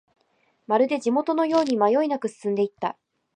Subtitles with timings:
[0.65, 2.97] まるで地元のように迷いなく進んでいった